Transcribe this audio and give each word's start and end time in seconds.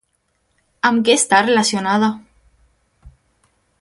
Amb 0.89 1.03
què 1.09 1.17
està 1.19 1.41
relacionada? 1.45 2.09